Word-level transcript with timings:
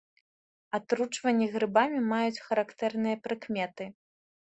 Атручванні 0.77 1.47
грыбамі 1.55 1.99
маюць 2.13 2.43
характэрныя 2.47 3.21
прыкметы. 3.29 3.89